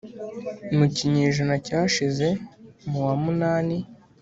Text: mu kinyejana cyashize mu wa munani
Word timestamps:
mu 0.77 0.85
kinyejana 0.95 1.55
cyashize 1.67 2.27
mu 2.89 2.97
wa 3.05 3.13
munani 3.23 3.77